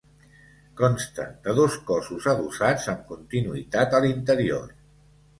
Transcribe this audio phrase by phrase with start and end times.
[0.79, 4.65] Consta de dos cossos adossats amb continuïtat a l'interior.